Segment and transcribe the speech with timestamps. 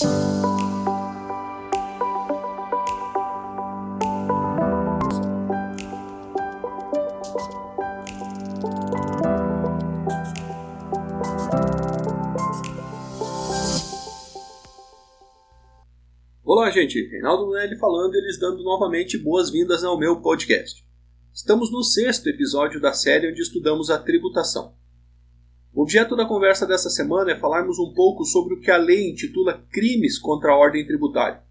[0.00, 0.06] Olá,
[16.70, 17.08] gente.
[17.08, 20.86] Reinaldo Lunelli falando e eles dando novamente boas-vindas ao meu podcast.
[21.34, 24.77] Estamos no sexto episódio da série onde estudamos a tributação.
[25.72, 29.10] O objeto da conversa dessa semana é falarmos um pouco sobre o que a lei
[29.10, 31.42] intitula crimes contra a ordem tributária,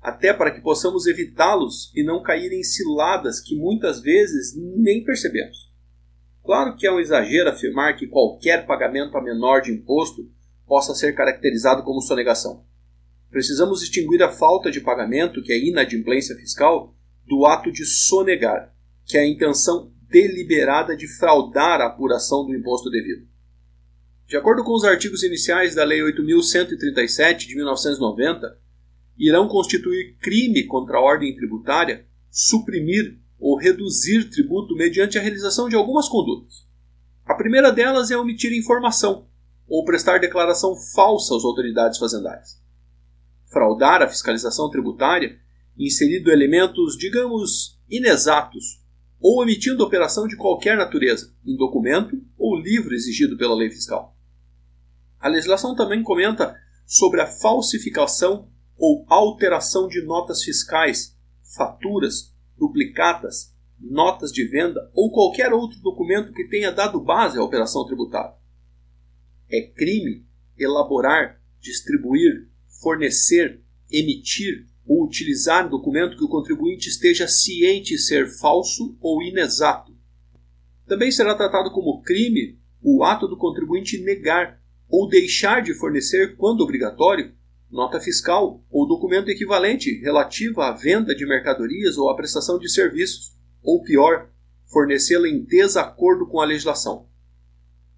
[0.00, 5.72] até para que possamos evitá-los e não cair em ciladas que muitas vezes nem percebemos.
[6.44, 10.28] Claro que é um exagero afirmar que qualquer pagamento a menor de imposto
[10.66, 12.64] possa ser caracterizado como sonegação.
[13.30, 16.94] Precisamos distinguir a falta de pagamento, que é inadimplência fiscal,
[17.26, 18.74] do ato de sonegar,
[19.06, 23.31] que é a intenção deliberada de fraudar a apuração do imposto devido.
[24.32, 28.58] De acordo com os artigos iniciais da Lei 8.137 de 1990,
[29.18, 35.76] irão constituir crime contra a ordem tributária suprimir ou reduzir tributo mediante a realização de
[35.76, 36.66] algumas condutas.
[37.26, 39.28] A primeira delas é omitir informação
[39.68, 42.58] ou prestar declaração falsa às autoridades fazendárias
[43.52, 45.38] fraudar a fiscalização tributária,
[45.78, 48.80] inserindo elementos, digamos, inexatos,
[49.20, 54.16] ou omitindo operação de qualquer natureza, em documento ou livro exigido pela lei fiscal.
[55.22, 61.16] A legislação também comenta sobre a falsificação ou alteração de notas fiscais,
[61.56, 67.86] faturas, duplicatas, notas de venda ou qualquer outro documento que tenha dado base à operação
[67.86, 68.34] tributária.
[69.48, 70.26] É crime
[70.58, 72.48] elaborar, distribuir,
[72.82, 79.96] fornecer, emitir ou utilizar documento que o contribuinte esteja ciente ser falso ou inexato.
[80.84, 84.60] Também será tratado como crime o ato do contribuinte negar
[84.92, 87.32] ou deixar de fornecer, quando obrigatório,
[87.70, 93.32] nota fiscal ou documento equivalente relativo à venda de mercadorias ou à prestação de serviços,
[93.62, 94.28] ou pior,
[94.70, 97.08] fornecê-la em desacordo com a legislação.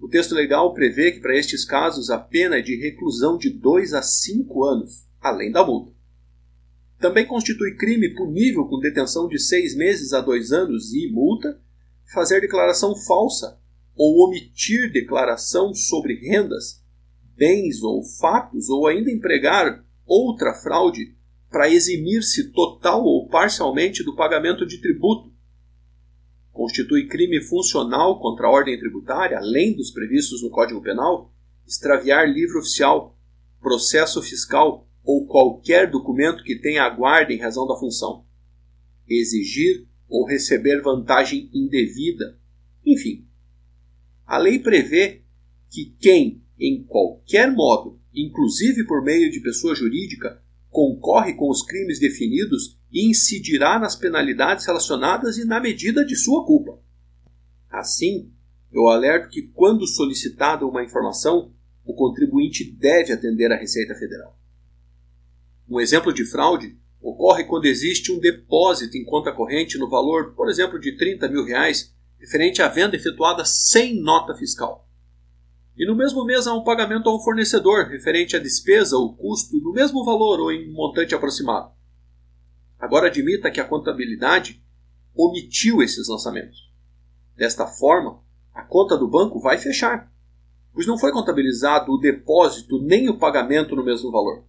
[0.00, 3.92] O texto legal prevê que, para estes casos, a pena é de reclusão de 2
[3.92, 5.92] a 5 anos, além da multa.
[6.98, 11.60] Também constitui crime punível com detenção de seis meses a dois anos e multa
[12.12, 13.58] fazer declaração falsa
[13.98, 16.77] ou omitir declaração sobre rendas,
[17.38, 21.16] bens ou fatos, ou ainda empregar outra fraude
[21.48, 25.32] para eximir-se total ou parcialmente do pagamento de tributo,
[26.52, 31.32] constitui crime funcional contra a ordem tributária, além dos previstos no Código Penal,
[31.64, 33.16] extraviar livro oficial,
[33.60, 38.26] processo fiscal ou qualquer documento que tenha guarda em razão da função,
[39.08, 42.38] exigir ou receber vantagem indevida,
[42.84, 43.26] enfim.
[44.26, 45.22] A lei prevê
[45.70, 51.98] que quem, em qualquer modo, inclusive por meio de pessoa jurídica, concorre com os crimes
[51.98, 56.80] definidos incidirá nas penalidades relacionadas e na medida de sua culpa.
[57.70, 58.32] Assim,
[58.72, 61.52] eu alerto que, quando solicitada uma informação,
[61.84, 64.38] o contribuinte deve atender à Receita Federal.
[65.68, 70.48] Um exemplo de fraude ocorre quando existe um depósito em conta corrente no valor, por
[70.48, 74.87] exemplo, de 30 mil reais, referente à venda efetuada sem nota fiscal.
[75.78, 79.56] E no mesmo mês há um pagamento a um fornecedor referente à despesa ou custo
[79.58, 81.70] no mesmo valor ou em montante aproximado.
[82.76, 84.60] Agora admita que a contabilidade
[85.14, 86.68] omitiu esses lançamentos.
[87.36, 88.20] Desta forma,
[88.52, 90.12] a conta do banco vai fechar,
[90.74, 94.42] pois não foi contabilizado o depósito nem o pagamento no mesmo valor.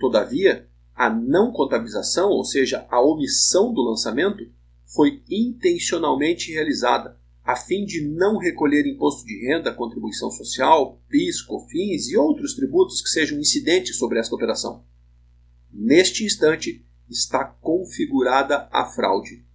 [0.00, 4.44] Todavia, a não contabilização, ou seja, a omissão do lançamento,
[4.84, 12.08] foi intencionalmente realizada a fim de não recolher imposto de renda, contribuição social, PIS, COFINS
[12.08, 14.84] e outros tributos que sejam incidentes sobre esta operação.
[15.72, 19.46] Neste instante, está configurada a fraude.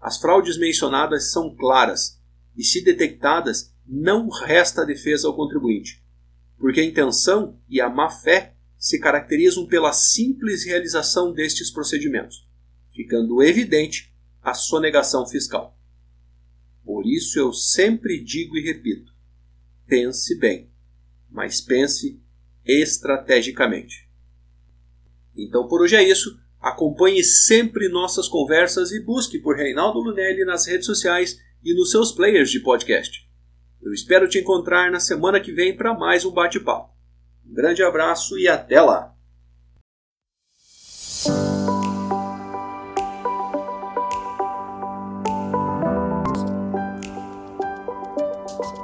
[0.00, 2.22] As fraudes mencionadas são claras
[2.56, 6.00] e, se detectadas, não resta defesa ao contribuinte,
[6.56, 12.48] porque a intenção e a má-fé se caracterizam pela simples realização destes procedimentos,
[12.94, 15.75] ficando evidente a sonegação fiscal.
[16.86, 19.12] Por isso eu sempre digo e repito:
[19.88, 20.70] pense bem,
[21.28, 22.22] mas pense
[22.64, 24.08] estrategicamente.
[25.36, 26.38] Então por hoje é isso.
[26.60, 32.12] Acompanhe sempre nossas conversas e busque por Reinaldo Lunelli nas redes sociais e nos seus
[32.12, 33.28] players de podcast.
[33.82, 36.94] Eu espero te encontrar na semana que vem para mais um bate-papo.
[37.44, 39.15] Um grande abraço e até lá!
[48.58, 48.76] Thank